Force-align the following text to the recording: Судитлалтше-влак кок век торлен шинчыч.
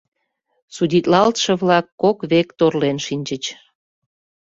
Судитлалтше-влак 0.75 1.85
кок 2.01 2.17
век 2.31 2.47
торлен 2.59 2.97
шинчыч. 3.05 3.43